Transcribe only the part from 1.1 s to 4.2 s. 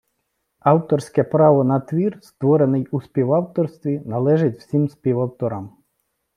право на твір, створений у співавторстві,